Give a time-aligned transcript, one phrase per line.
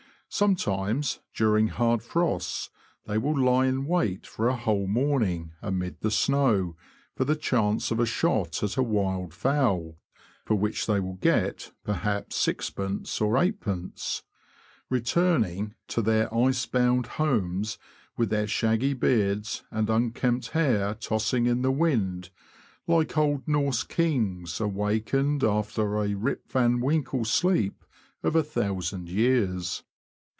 [0.33, 2.69] Sometimes, during hard frosts,
[3.05, 6.77] they will lie in wait for a whole morning, amid the snow,
[7.13, 9.99] for the chance of a shot at a wild fowl
[10.45, 14.23] (for which they will get, perhaps, sixpence or eightpence),
[14.89, 17.77] returning to their icebound homes
[18.15, 22.29] with their shaggy beards and unkempt hair tossing in the wind,
[22.87, 27.83] like old Norse kings awakened after a Rip Van Winkle sleep
[28.23, 29.83] of a thousand years.